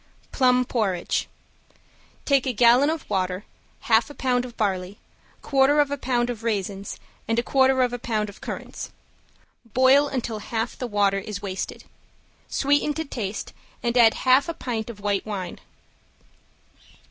[0.31, 1.27] ~PLUM PORRIDGE~
[2.25, 3.45] Take a gallon of water,
[3.81, 4.97] half a pound of barley,
[5.43, 8.89] quarter of a pound of raisins, and a quarter of a pound of currants.
[9.75, 11.83] Boil until half the water is wasted.
[12.49, 13.53] Sweeten to taste
[13.83, 15.59] and add half pint of white wine.